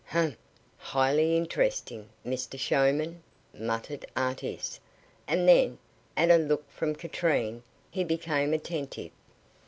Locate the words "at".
6.17-6.31